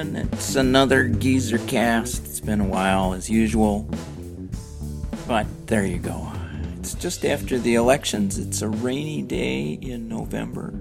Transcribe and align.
and 0.00 0.16
it's 0.16 0.56
another 0.56 1.08
geezer 1.08 1.58
cast. 1.58 2.24
It's 2.24 2.40
been 2.40 2.62
a 2.62 2.66
while, 2.66 3.12
as 3.12 3.28
usual. 3.28 3.86
But 5.28 5.46
there 5.66 5.84
you 5.84 5.98
go. 5.98 6.32
It's 6.78 6.94
just 6.94 7.26
after 7.26 7.58
the 7.58 7.74
elections. 7.74 8.38
It's 8.38 8.62
a 8.62 8.68
rainy 8.68 9.20
day 9.20 9.74
in 9.74 10.08
November. 10.08 10.72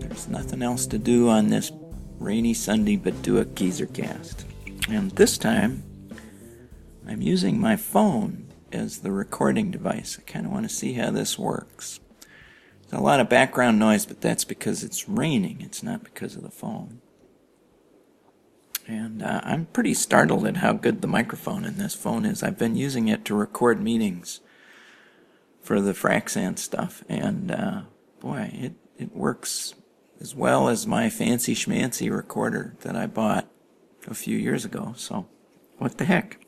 There's 0.00 0.26
nothing 0.26 0.60
else 0.60 0.86
to 0.86 0.98
do 0.98 1.28
on 1.28 1.50
this 1.50 1.70
rainy 2.18 2.52
Sunday 2.52 2.96
but 2.96 3.22
do 3.22 3.38
a 3.38 3.44
geezer 3.44 3.86
cast. 3.86 4.44
And 4.88 5.12
this 5.12 5.38
time, 5.38 5.84
I'm 7.06 7.22
using 7.22 7.60
my 7.60 7.76
phone 7.76 8.48
as 8.72 8.98
the 8.98 9.12
recording 9.12 9.70
device. 9.70 10.18
I 10.18 10.28
kind 10.28 10.46
of 10.46 10.50
want 10.52 10.68
to 10.68 10.74
see 10.74 10.94
how 10.94 11.12
this 11.12 11.38
works. 11.38 12.00
There's 12.90 13.00
a 13.00 13.04
lot 13.04 13.20
of 13.20 13.28
background 13.28 13.78
noise, 13.78 14.04
but 14.04 14.20
that's 14.20 14.44
because 14.44 14.82
it's 14.82 15.08
raining. 15.08 15.60
It's 15.60 15.84
not 15.84 16.02
because 16.02 16.34
of 16.34 16.42
the 16.42 16.50
phone. 16.50 17.02
And 18.88 19.22
uh, 19.22 19.42
I'm 19.44 19.66
pretty 19.66 19.92
startled 19.92 20.46
at 20.46 20.56
how 20.56 20.72
good 20.72 21.02
the 21.02 21.06
microphone 21.06 21.66
in 21.66 21.76
this 21.76 21.94
phone 21.94 22.24
is. 22.24 22.42
I've 22.42 22.56
been 22.56 22.74
using 22.74 23.06
it 23.06 23.22
to 23.26 23.34
record 23.34 23.82
meetings 23.82 24.40
for 25.60 25.78
the 25.82 25.92
frac 25.92 26.30
sand 26.30 26.58
stuff, 26.58 27.04
and 27.06 27.50
uh, 27.50 27.82
boy, 28.20 28.50
it, 28.54 28.72
it 28.96 29.14
works 29.14 29.74
as 30.22 30.34
well 30.34 30.70
as 30.70 30.86
my 30.86 31.10
fancy 31.10 31.54
schmancy 31.54 32.10
recorder 32.10 32.76
that 32.80 32.96
I 32.96 33.06
bought 33.06 33.46
a 34.06 34.14
few 34.14 34.38
years 34.38 34.64
ago. 34.64 34.94
So, 34.96 35.26
what 35.76 35.98
the 35.98 36.06
heck? 36.06 36.40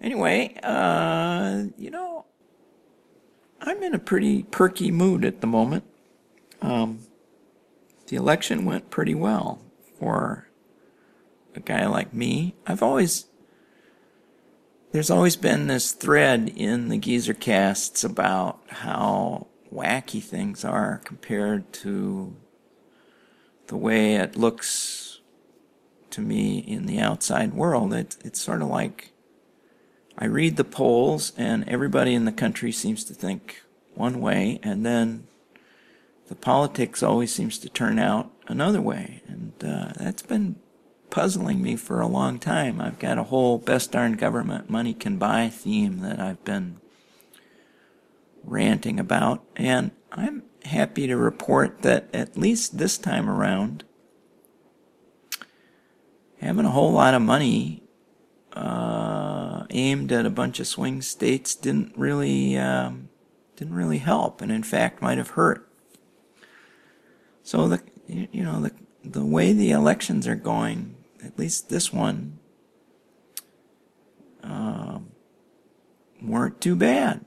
Anyway, 0.00 0.58
uh, 0.64 1.66
you 1.78 1.90
know, 1.90 2.26
I'm 3.60 3.80
in 3.84 3.94
a 3.94 4.00
pretty 4.00 4.42
perky 4.42 4.90
mood 4.90 5.24
at 5.24 5.40
the 5.40 5.46
moment. 5.46 5.84
Um, 6.60 7.06
the 8.08 8.16
election 8.16 8.64
went 8.64 8.90
pretty 8.90 9.14
well 9.14 9.62
for 10.00 10.48
a 11.56 11.60
guy 11.60 11.86
like 11.86 12.12
me. 12.12 12.54
I've 12.66 12.82
always, 12.82 13.26
there's 14.92 15.10
always 15.10 15.36
been 15.36 15.66
this 15.66 15.92
thread 15.92 16.52
in 16.56 16.88
the 16.88 16.98
geezer 16.98 17.34
casts 17.34 18.04
about 18.04 18.60
how 18.68 19.46
wacky 19.72 20.22
things 20.22 20.64
are 20.64 21.00
compared 21.04 21.72
to 21.72 22.36
the 23.66 23.76
way 23.76 24.14
it 24.16 24.36
looks 24.36 25.20
to 26.10 26.20
me 26.20 26.58
in 26.58 26.86
the 26.86 27.00
outside 27.00 27.54
world. 27.54 27.92
It, 27.92 28.16
it's 28.24 28.40
sort 28.40 28.62
of 28.62 28.68
like 28.68 29.12
I 30.16 30.26
read 30.26 30.56
the 30.56 30.64
polls, 30.64 31.32
and 31.36 31.68
everybody 31.68 32.14
in 32.14 32.24
the 32.24 32.32
country 32.32 32.70
seems 32.70 33.04
to 33.04 33.14
think 33.14 33.62
one 33.94 34.20
way, 34.20 34.60
and 34.62 34.86
then 34.86 35.26
the 36.28 36.36
politics 36.36 37.02
always 37.02 37.34
seems 37.34 37.58
to 37.58 37.68
turn 37.68 37.98
out 37.98 38.30
another 38.46 38.80
way. 38.80 39.22
And 39.26 39.52
uh, 39.64 39.92
that's 39.96 40.22
been 40.22 40.56
puzzling 41.14 41.62
me 41.62 41.76
for 41.76 42.00
a 42.00 42.08
long 42.08 42.40
time. 42.40 42.80
I've 42.80 42.98
got 42.98 43.18
a 43.18 43.22
whole 43.22 43.56
best 43.56 43.92
darn 43.92 44.14
government 44.14 44.68
money 44.68 44.92
can 44.92 45.16
buy 45.16 45.48
theme 45.48 46.00
that 46.00 46.18
I've 46.18 46.44
been 46.44 46.80
ranting 48.42 48.98
about, 48.98 49.44
and 49.54 49.92
I'm 50.10 50.42
happy 50.64 51.06
to 51.06 51.16
report 51.16 51.82
that 51.82 52.08
at 52.12 52.36
least 52.36 52.78
this 52.78 52.98
time 52.98 53.30
around, 53.30 53.84
having 56.40 56.64
a 56.64 56.72
whole 56.72 56.90
lot 56.90 57.14
of 57.14 57.22
money 57.22 57.84
uh, 58.52 59.66
aimed 59.70 60.10
at 60.10 60.26
a 60.26 60.30
bunch 60.30 60.58
of 60.58 60.66
swing 60.66 61.00
states 61.00 61.54
didn't 61.54 61.96
really 61.96 62.56
um, 62.56 63.08
didn't 63.54 63.74
really 63.74 63.98
help, 63.98 64.42
and 64.42 64.50
in 64.50 64.64
fact 64.64 65.00
might 65.00 65.18
have 65.18 65.30
hurt. 65.30 65.70
So 67.44 67.68
the 67.68 67.82
you 68.08 68.42
know 68.42 68.60
the 68.60 68.72
the 69.04 69.24
way 69.24 69.52
the 69.52 69.70
elections 69.70 70.26
are 70.26 70.34
going, 70.34 70.96
at 71.24 71.38
least 71.38 71.68
this 71.68 71.92
one, 71.92 72.38
um, 74.42 75.10
weren't 76.22 76.60
too 76.60 76.76
bad. 76.76 77.24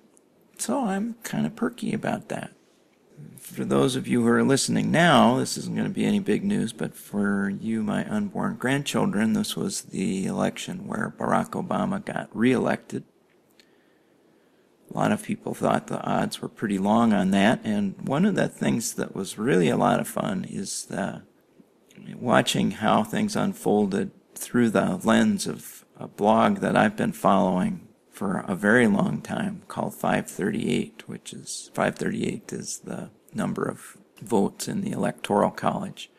So 0.57 0.85
I'm 0.85 1.15
kind 1.23 1.45
of 1.45 1.55
perky 1.55 1.93
about 1.93 2.29
that 2.29 2.51
for 3.39 3.65
those 3.65 3.95
of 3.95 4.07
you 4.07 4.23
who 4.23 4.27
are 4.27 4.43
listening 4.43 4.91
now, 4.91 5.37
this 5.37 5.57
isn't 5.57 5.75
going 5.75 5.87
to 5.87 5.93
be 5.93 6.05
any 6.05 6.19
big 6.19 6.43
news, 6.43 6.73
but 6.73 6.95
for 6.95 7.49
you, 7.49 7.81
my 7.81 8.07
unborn 8.07 8.55
grandchildren, 8.55 9.33
this 9.33 9.55
was 9.55 9.83
the 9.83 10.25
election 10.25 10.87
where 10.87 11.13
Barack 11.17 11.51
Obama 11.51 12.03
got 12.03 12.29
reelected. 12.35 13.03
A 14.89 14.97
lot 14.97 15.11
of 15.11 15.23
people 15.23 15.53
thought 15.53 15.87
the 15.87 16.01
odds 16.01 16.41
were 16.41 16.47
pretty 16.47 16.77
long 16.77 17.13
on 17.13 17.31
that, 17.31 17.61
and 17.63 17.95
one 18.07 18.25
of 18.25 18.35
the 18.35 18.47
things 18.47 18.93
that 18.93 19.15
was 19.15 19.37
really 19.37 19.69
a 19.69 19.77
lot 19.77 19.99
of 19.99 20.07
fun 20.07 20.45
is 20.47 20.85
the, 20.85 21.23
watching 22.15 22.71
how 22.71 23.03
things 23.03 23.35
unfolded 23.35 24.11
through 24.35 24.69
the 24.69 24.99
lens 25.03 25.47
of 25.47 25.85
a 25.99 26.07
blog 26.07 26.57
that 26.59 26.77
I've 26.77 26.95
been 26.95 27.11
following 27.11 27.87
for 28.11 28.43
a 28.47 28.55
very 28.55 28.87
long 28.87 29.21
time 29.21 29.63
called 29.67 29.93
538, 29.93 31.07
which 31.07 31.33
is 31.33 31.69
538 31.73 32.53
is 32.53 32.79
the 32.79 33.09
number 33.33 33.67
of 33.67 33.97
votes 34.21 34.67
in 34.67 34.81
the 34.81 34.91
Electoral 34.91 35.51
College. 35.51 36.09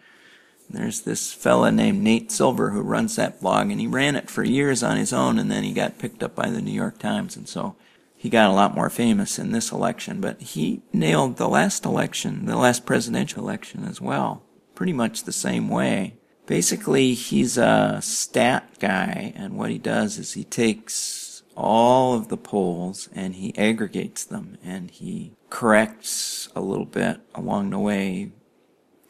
There's 0.71 1.00
this 1.00 1.32
fella 1.32 1.72
named 1.72 2.03
Nate 2.03 2.31
Silver 2.31 2.70
who 2.70 2.82
runs 2.82 3.16
that 3.16 3.41
blog, 3.41 3.70
and 3.70 3.81
he 3.81 3.87
ran 3.87 4.16
it 4.16 4.31
for 4.31 4.44
years 4.44 4.82
on 4.82 4.97
his 4.99 5.12
own, 5.12 5.38
and 5.38 5.50
then 5.50 5.65
he 5.65 5.72
got 5.72 5.99
picked 5.99 6.22
up 6.22 6.34
by 6.34 6.50
the 6.50 6.60
New 6.60 6.72
York 6.72 6.99
Times, 6.99 7.37
and 7.37 7.49
so 7.49 7.75
he 8.15 8.28
got 8.28 8.50
a 8.50 8.53
lot 8.53 8.75
more 8.75 8.91
famous 8.91 9.38
in 9.38 9.53
this 9.53 9.72
election. 9.72 10.20
But 10.20 10.41
he 10.41 10.82
nailed 10.93 11.37
the 11.37 11.49
last 11.49 11.87
election, 11.87 12.44
the 12.44 12.56
last 12.56 12.84
presidential 12.84 13.43
election 13.43 13.84
as 13.84 14.00
well, 14.00 14.43
pretty 14.78 14.93
much 14.93 15.25
the 15.25 15.33
same 15.33 15.69
way. 15.69 16.15
Basically, 16.47 17.12
he's 17.12 17.59
a 17.59 17.99
stat 18.00 18.78
guy, 18.78 19.33
and 19.34 19.59
what 19.59 19.71
he 19.71 19.78
does 19.78 20.19
is 20.19 20.34
he 20.34 20.44
takes 20.44 21.43
all 21.56 22.15
of 22.15 22.28
the 22.28 22.37
polls 22.37 23.09
and 23.12 23.34
he 23.34 23.53
aggregates 23.59 24.25
them 24.25 24.56
and 24.62 24.93
he 24.93 25.33
corrects 25.50 26.49
a 26.55 26.61
little 26.61 26.84
bit 26.84 27.19
along 27.34 27.71
the 27.71 27.78
way 27.81 28.31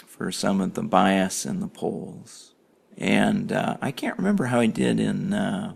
for 0.07 0.33
some 0.33 0.63
of 0.63 0.73
the 0.73 0.83
bias 0.83 1.45
in 1.45 1.61
the 1.61 1.69
polls. 1.69 2.55
And 2.97 3.53
uh, 3.53 3.77
I 3.83 3.91
can't 3.91 4.17
remember 4.17 4.47
how 4.47 4.61
he 4.61 4.69
did 4.69 4.99
in 4.99 5.35
uh, 5.35 5.75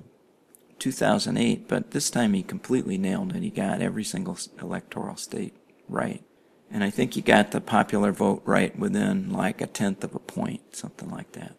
2008, 0.78 1.69
but 1.69 1.91
this 1.91 2.08
time 2.08 2.32
he 2.32 2.42
completely 2.42 2.97
nailed 2.97 3.36
it. 3.36 3.42
He 3.42 3.50
got 3.50 3.82
every 3.82 4.04
single 4.04 4.38
electoral 4.58 5.16
state 5.16 5.54
right. 5.86 6.25
And 6.72 6.82
I 6.82 6.88
think 6.90 7.14
he 7.14 7.20
got 7.20 7.50
the 7.50 7.60
popular 7.60 8.12
vote 8.12 8.42
right 8.46 8.76
within 8.78 9.30
like 9.30 9.60
a 9.60 9.66
tenth 9.66 10.02
of 10.02 10.14
a 10.14 10.18
point, 10.18 10.74
something 10.74 11.10
like 11.10 11.32
that, 11.32 11.54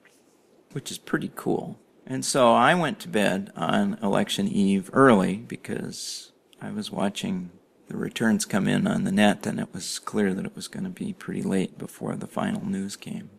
which 0.71 0.89
is 0.89 0.97
pretty 0.97 1.31
cool. 1.35 1.79
And 2.05 2.25
so 2.25 2.51
I 2.51 2.73
went 2.73 2.99
to 3.01 3.07
bed 3.07 3.51
on 3.55 3.99
election 4.01 4.47
eve 4.47 4.89
early 4.91 5.37
because 5.37 6.31
I 6.59 6.71
was 6.71 6.91
watching 6.91 7.51
the 7.87 7.95
returns 7.95 8.45
come 8.45 8.67
in 8.67 8.87
on 8.87 9.03
the 9.03 9.11
net, 9.11 9.45
and 9.45 9.59
it 9.59 9.73
was 9.73 9.99
clear 9.99 10.33
that 10.33 10.45
it 10.45 10.55
was 10.55 10.67
going 10.67 10.85
to 10.85 10.89
be 10.89 11.13
pretty 11.13 11.43
late 11.43 11.77
before 11.77 12.15
the 12.15 12.27
final 12.27 12.65
news 12.65 12.95
came. 12.95 13.29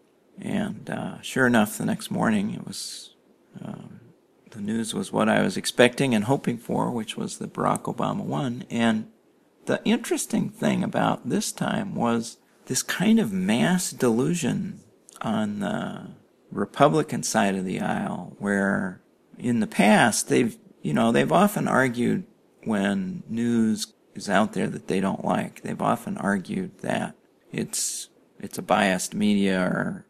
And 0.41 0.89
uh, 0.89 1.21
sure 1.23 1.47
enough, 1.47 1.77
the 1.77 1.85
next 1.85 2.11
morning 2.11 2.55
it 2.55 2.67
was 2.67 3.15
uh, 3.65 3.89
the 4.51 4.61
news 4.61 4.95
was 4.95 5.13
what 5.13 5.29
I 5.29 5.43
was 5.43 5.57
expecting 5.57 6.15
and 6.15 6.25
hoping 6.25 6.59
for, 6.59 6.91
which 6.91 7.17
was 7.17 7.39
that 7.39 7.53
Barack 7.53 7.83
Obama 7.83 8.23
won. 8.23 8.65
And 8.71 9.09
the 9.67 9.83
interesting 9.85 10.49
thing 10.51 10.83
about 10.83 11.29
this 11.29 11.53
time 11.53 11.95
was 11.95 12.39
this 12.67 12.83
kind 12.83 13.19
of 13.19 13.33
mass 13.33 13.91
delusion 13.91 14.81
on 15.21 15.61
the 15.61 16.09
Republican 16.51 17.23
side 17.23 17.55
of 17.55 17.65
the 17.65 17.81
aisle, 17.81 18.37
where 18.39 19.01
in 19.39 19.61
the 19.61 19.67
past 19.67 20.29
they've 20.29 20.57
you 20.83 20.95
know 20.95 21.11
they've 21.11 21.33
often 21.33 21.67
argued 21.67 22.25
when 22.65 23.23
news 23.29 23.93
is 24.15 24.29
out 24.29 24.53
there 24.53 24.69
that 24.69 24.89
they 24.89 25.01
don't 25.01 25.25
like. 25.25 25.63
They've 25.63 25.81
often 25.83 26.17
argued 26.19 26.79
that 26.79 27.15
it's 27.53 28.09
it's 28.39 28.59
a 28.59 28.63
biased 28.63 29.15
media 29.15 29.61
or 29.61 30.07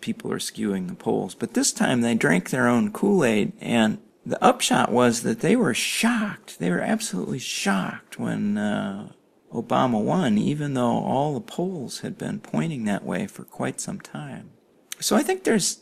people 0.00 0.32
are 0.32 0.38
skewing 0.38 0.88
the 0.88 0.94
polls. 0.94 1.34
But 1.34 1.54
this 1.54 1.72
time 1.72 2.00
they 2.00 2.14
drank 2.14 2.50
their 2.50 2.66
own 2.66 2.92
Kool-Aid 2.92 3.52
and 3.60 3.98
the 4.26 4.42
upshot 4.44 4.90
was 4.90 5.22
that 5.22 5.40
they 5.40 5.54
were 5.54 5.72
shocked. 5.72 6.58
They 6.58 6.70
were 6.70 6.80
absolutely 6.80 7.38
shocked 7.38 8.18
when 8.18 8.58
uh, 8.58 9.12
Obama 9.52 10.02
won, 10.02 10.36
even 10.36 10.74
though 10.74 10.98
all 10.98 11.34
the 11.34 11.40
polls 11.40 12.00
had 12.00 12.18
been 12.18 12.40
pointing 12.40 12.84
that 12.84 13.04
way 13.04 13.28
for 13.28 13.44
quite 13.44 13.80
some 13.80 14.00
time. 14.00 14.50
So 14.98 15.14
I 15.14 15.22
think 15.22 15.44
there's, 15.44 15.78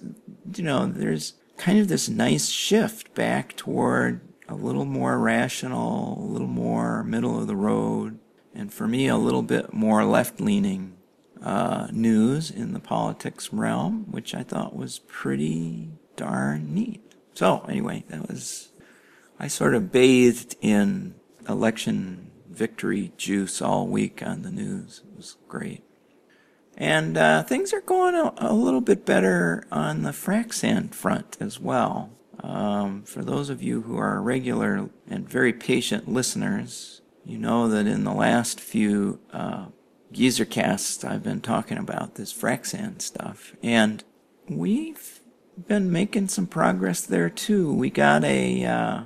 you 0.54 0.62
know, 0.62 0.86
there's 0.86 1.34
kind 1.56 1.78
of 1.78 1.88
this 1.88 2.08
nice 2.08 2.50
shift 2.50 3.14
back 3.14 3.56
toward 3.56 4.20
a 4.46 4.54
little 4.54 4.84
more 4.84 5.18
rational, 5.18 6.18
a 6.20 6.26
little 6.30 6.46
more 6.46 7.02
middle 7.02 7.40
of 7.40 7.46
the 7.46 7.56
road, 7.56 8.18
and 8.54 8.72
for 8.72 8.86
me, 8.86 9.08
a 9.08 9.16
little 9.16 9.42
bit 9.42 9.72
more 9.72 10.04
left 10.04 10.38
leaning 10.38 10.96
uh, 11.42 11.88
news 11.92 12.50
in 12.50 12.74
the 12.74 12.80
politics 12.80 13.52
realm, 13.52 14.04
which 14.10 14.34
I 14.34 14.42
thought 14.42 14.76
was 14.76 14.98
pretty 14.98 15.90
darn 16.16 16.74
neat. 16.74 17.00
So, 17.34 17.64
anyway, 17.68 18.04
that 18.08 18.28
was, 18.28 18.70
I 19.38 19.48
sort 19.48 19.74
of 19.74 19.92
bathed 19.92 20.56
in 20.60 21.14
election 21.48 22.30
victory 22.48 23.12
juice 23.16 23.60
all 23.60 23.86
week 23.86 24.22
on 24.24 24.42
the 24.42 24.50
news. 24.50 25.02
It 25.04 25.16
was 25.16 25.36
great. 25.48 25.82
And 26.76 27.16
uh, 27.16 27.42
things 27.42 27.72
are 27.72 27.80
going 27.80 28.14
a, 28.14 28.32
a, 28.38 28.52
little 28.52 28.80
bit 28.80 29.04
better 29.04 29.64
on 29.70 30.02
the 30.02 30.10
frac 30.10 30.52
sand 30.52 30.94
front 30.94 31.36
as 31.40 31.60
well. 31.60 32.10
Um, 32.40 33.04
for 33.04 33.22
those 33.22 33.48
of 33.48 33.62
you 33.62 33.82
who 33.82 33.96
are 33.96 34.20
regular 34.20 34.88
and 35.08 35.28
very 35.28 35.52
patient 35.52 36.08
listeners, 36.08 37.00
you 37.24 37.38
know 37.38 37.68
that 37.68 37.86
in 37.86 38.04
the 38.04 38.12
last 38.12 38.60
few 38.60 39.20
uh, 39.32 39.66
geezer 40.12 40.44
casts 40.44 41.04
I've 41.04 41.22
been 41.22 41.40
talking 41.40 41.78
about 41.78 42.16
this 42.16 42.32
frac 42.32 42.66
sand 42.66 43.02
stuff. 43.02 43.54
And 43.62 44.02
we've 44.48 45.13
been 45.66 45.90
making 45.90 46.28
some 46.28 46.46
progress 46.46 47.00
there 47.02 47.30
too. 47.30 47.72
We 47.72 47.90
got 47.90 48.24
a, 48.24 48.64
uh, 48.64 49.02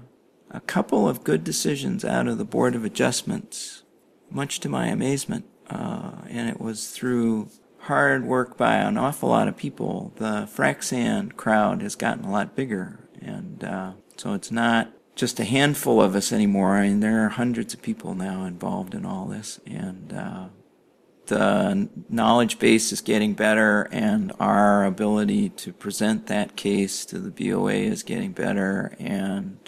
a 0.50 0.60
couple 0.60 1.08
of 1.08 1.24
good 1.24 1.44
decisions 1.44 2.04
out 2.04 2.26
of 2.26 2.38
the 2.38 2.44
Board 2.44 2.74
of 2.74 2.84
Adjustments, 2.84 3.82
much 4.30 4.60
to 4.60 4.68
my 4.68 4.86
amazement. 4.86 5.44
Uh, 5.68 6.22
and 6.28 6.48
it 6.48 6.60
was 6.60 6.88
through 6.88 7.50
hard 7.80 8.24
work 8.24 8.56
by 8.56 8.76
an 8.76 8.96
awful 8.96 9.28
lot 9.28 9.48
of 9.48 9.56
people. 9.56 10.12
The 10.16 10.48
frac 10.52 10.82
sand 10.82 11.36
crowd 11.36 11.82
has 11.82 11.94
gotten 11.94 12.24
a 12.24 12.30
lot 12.30 12.56
bigger, 12.56 13.08
and 13.20 13.62
uh, 13.62 13.92
so 14.16 14.34
it's 14.34 14.50
not 14.50 14.92
just 15.14 15.40
a 15.40 15.44
handful 15.44 16.00
of 16.00 16.14
us 16.14 16.32
anymore. 16.32 16.76
I 16.76 16.88
mean, 16.88 17.00
there 17.00 17.24
are 17.24 17.30
hundreds 17.30 17.74
of 17.74 17.82
people 17.82 18.14
now 18.14 18.44
involved 18.44 18.94
in 18.94 19.04
all 19.04 19.26
this, 19.26 19.60
and 19.66 20.12
uh, 20.12 20.48
the 21.28 21.88
knowledge 22.08 22.58
base 22.58 22.92
is 22.92 23.00
getting 23.00 23.34
better, 23.34 23.88
and 23.92 24.32
our 24.40 24.84
ability 24.84 25.50
to 25.50 25.72
present 25.72 26.26
that 26.26 26.56
case 26.56 27.04
to 27.06 27.19
the 27.19 27.30
BOA 27.30 27.75
is 27.75 28.02
getting 28.02 28.32
better, 28.32 28.96
and 28.98 29.58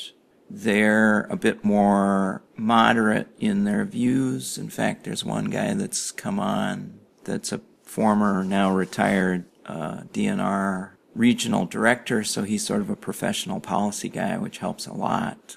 they're 0.51 1.23
a 1.31 1.37
bit 1.37 1.65
more 1.65 2.43
moderate 2.57 3.29
in 3.39 3.65
their 3.65 3.85
views. 3.85 4.59
In 4.59 4.69
fact, 4.69 5.05
there's 5.05 5.25
one 5.25 5.47
guy 5.47 5.75
that's 5.75 6.11
come 6.11 6.41
on 6.41 6.99
that's 7.25 7.53
a 7.53 7.61
former, 7.85 8.43
now 8.43 8.73
retired 8.73 9.45
uh, 9.67 10.03
DNR 10.13 10.91
regional 11.15 11.67
director, 11.67 12.25
so 12.25 12.43
he's 12.43 12.67
sort 12.67 12.81
of 12.81 12.91
a 12.91 12.97
professional 12.97 13.61
policy 13.61 14.09
guy, 14.09 14.37
which 14.39 14.59
helps 14.59 14.87
a 14.87 14.93
lot. 14.93 15.57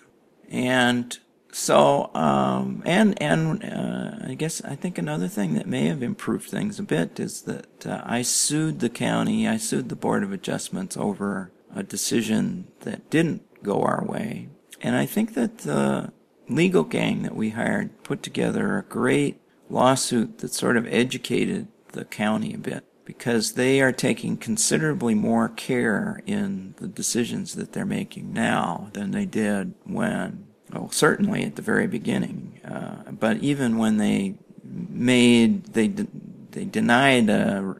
And 0.49 1.17
so, 1.53 2.09
um, 2.15 2.81
and 2.83 3.21
and 3.21 3.63
uh, 3.63 4.27
I 4.27 4.33
guess 4.33 4.63
I 4.63 4.75
think 4.75 4.97
another 4.97 5.27
thing 5.27 5.53
that 5.53 5.67
may 5.67 5.85
have 5.87 6.01
improved 6.01 6.49
things 6.49 6.79
a 6.79 6.83
bit 6.83 7.19
is 7.19 7.43
that 7.43 7.85
uh, 7.85 8.01
I 8.03 8.23
sued 8.23 8.79
the 8.79 8.89
county, 8.89 9.47
I 9.47 9.57
sued 9.57 9.89
the 9.89 9.95
Board 9.95 10.23
of 10.23 10.31
Adjustments 10.31 10.97
over 10.97 11.51
a 11.75 11.83
decision 11.83 12.71
that 12.81 13.07
didn't 13.11 13.43
go 13.61 13.83
our 13.83 14.03
way, 14.03 14.49
and 14.81 14.95
I 14.95 15.05
think 15.05 15.35
that 15.35 15.59
the 15.59 16.11
legal 16.49 16.83
gang 16.83 17.21
that 17.21 17.35
we 17.35 17.51
hired 17.51 18.03
put 18.03 18.23
together 18.23 18.77
a 18.77 18.83
great 18.83 19.39
lawsuit 19.69 20.39
that 20.39 20.55
sort 20.55 20.75
of 20.75 20.87
educated 20.87 21.67
the 21.93 22.05
county 22.05 22.55
a 22.55 22.57
bit 22.57 22.83
because 23.05 23.53
they 23.53 23.79
are 23.79 23.91
taking 23.91 24.37
considerably 24.37 25.13
more 25.13 25.49
care 25.49 26.21
in 26.25 26.73
the 26.77 26.87
decisions 26.87 27.55
that 27.55 27.73
they're 27.73 27.85
making 27.85 28.33
now 28.33 28.89
than 28.93 29.11
they 29.11 29.25
did 29.25 29.73
when, 29.83 30.47
well, 30.73 30.89
certainly 30.91 31.43
at 31.43 31.55
the 31.55 31.61
very 31.61 31.87
beginning. 31.87 32.59
Uh, 32.65 33.11
but 33.11 33.37
even 33.37 33.77
when 33.77 33.97
they 33.97 34.35
made, 34.63 35.65
they, 35.67 35.87
they 35.87 36.65
denied 36.65 37.29
a, 37.29 37.75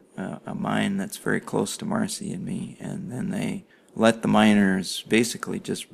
a 0.46 0.54
mine 0.54 0.96
that's 0.96 1.16
very 1.16 1.40
close 1.40 1.76
to 1.76 1.84
Marcy 1.84 2.32
and 2.32 2.44
me, 2.44 2.76
and 2.80 3.10
then 3.10 3.30
they 3.30 3.64
let 3.94 4.22
the 4.22 4.28
miners 4.28 5.02
basically 5.02 5.60
just 5.60 5.86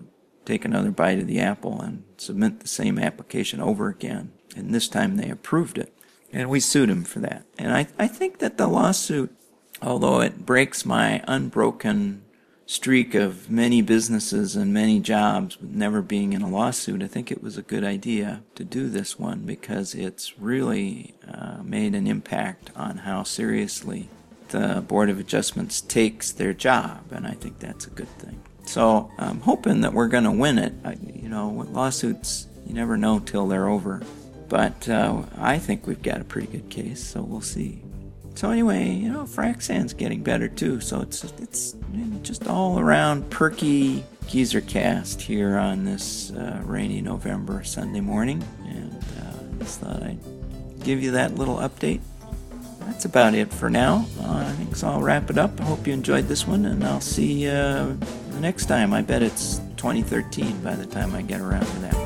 take 0.44 0.64
another 0.64 0.90
bite 0.90 1.18
of 1.18 1.26
the 1.26 1.40
apple 1.40 1.80
and 1.80 2.02
submit 2.16 2.60
the 2.60 2.68
same 2.68 2.98
application 2.98 3.60
over 3.60 3.88
again. 3.88 4.32
And 4.56 4.74
this 4.74 4.88
time 4.88 5.16
they 5.16 5.30
approved 5.30 5.78
it. 5.78 5.94
And 6.32 6.48
we 6.48 6.60
sued 6.60 6.90
him 6.90 7.04
for 7.04 7.20
that. 7.20 7.44
And 7.58 7.72
I, 7.72 7.88
I 7.98 8.06
think 8.06 8.38
that 8.38 8.56
the 8.56 8.66
lawsuit, 8.66 9.34
although 9.82 10.20
it 10.20 10.46
breaks 10.46 10.84
my 10.84 11.22
unbroken 11.26 12.22
streak 12.70 13.16
of 13.16 13.50
many 13.50 13.82
businesses 13.82 14.54
and 14.54 14.72
many 14.72 15.00
jobs 15.00 15.58
never 15.60 16.00
being 16.00 16.32
in 16.32 16.40
a 16.40 16.48
lawsuit, 16.48 17.02
I 17.02 17.08
think 17.08 17.32
it 17.32 17.42
was 17.42 17.58
a 17.58 17.62
good 17.62 17.82
idea 17.82 18.44
to 18.54 18.62
do 18.62 18.88
this 18.88 19.18
one 19.18 19.40
because 19.40 19.92
it's 19.92 20.38
really 20.38 21.14
uh, 21.26 21.64
made 21.64 21.96
an 21.96 22.06
impact 22.06 22.70
on 22.76 22.98
how 22.98 23.24
seriously 23.24 24.08
the 24.50 24.84
Board 24.86 25.10
of 25.10 25.18
Adjustments 25.18 25.80
takes 25.80 26.30
their 26.30 26.52
job. 26.52 27.10
And 27.10 27.26
I 27.26 27.32
think 27.32 27.58
that's 27.58 27.88
a 27.88 27.90
good 27.90 28.08
thing. 28.20 28.40
So 28.66 29.10
I'm 29.18 29.40
hoping 29.40 29.80
that 29.80 29.92
we're 29.92 30.06
going 30.06 30.22
to 30.22 30.30
win 30.30 30.56
it. 30.56 30.72
I, 30.84 30.92
you 30.92 31.28
know, 31.28 31.48
lawsuits, 31.48 32.46
you 32.68 32.74
never 32.74 32.96
know 32.96 33.18
till 33.18 33.48
they're 33.48 33.68
over. 33.68 34.00
But 34.48 34.88
uh, 34.88 35.24
I 35.36 35.58
think 35.58 35.88
we've 35.88 36.02
got 36.02 36.20
a 36.20 36.24
pretty 36.24 36.46
good 36.46 36.70
case, 36.70 37.02
so 37.02 37.20
we'll 37.20 37.40
see. 37.40 37.82
So 38.40 38.50
anyway, 38.50 38.88
you 38.88 39.12
know, 39.12 39.24
frac 39.24 39.60
sand's 39.60 39.92
getting 39.92 40.22
better 40.22 40.48
too. 40.48 40.80
So 40.80 41.02
it's 41.02 41.24
it's 41.24 41.76
just 42.22 42.46
all 42.46 42.78
around 42.78 43.28
perky 43.28 44.02
geezer 44.28 44.62
cast 44.62 45.20
here 45.20 45.58
on 45.58 45.84
this 45.84 46.30
uh, 46.30 46.62
rainy 46.64 47.02
November 47.02 47.62
Sunday 47.64 48.00
morning, 48.00 48.42
and 48.64 48.96
uh, 48.96 49.58
just 49.58 49.80
thought 49.80 50.02
I'd 50.02 50.18
give 50.82 51.02
you 51.02 51.10
that 51.10 51.34
little 51.34 51.56
update. 51.56 52.00
That's 52.86 53.04
about 53.04 53.34
it 53.34 53.52
for 53.52 53.68
now. 53.68 54.06
Uh, 54.20 54.46
I 54.48 54.52
think 54.52 54.74
so. 54.74 54.88
I'll 54.88 55.02
wrap 55.02 55.28
it 55.28 55.36
up. 55.36 55.60
I 55.60 55.64
hope 55.64 55.86
you 55.86 55.92
enjoyed 55.92 56.26
this 56.26 56.46
one, 56.46 56.64
and 56.64 56.82
I'll 56.82 57.02
see 57.02 57.42
you 57.44 57.50
uh, 57.50 57.94
the 58.30 58.40
next 58.40 58.64
time. 58.64 58.94
I 58.94 59.02
bet 59.02 59.22
it's 59.22 59.58
2013 59.76 60.62
by 60.62 60.76
the 60.76 60.86
time 60.86 61.14
I 61.14 61.20
get 61.20 61.42
around 61.42 61.66
to 61.66 61.78
that. 61.80 61.99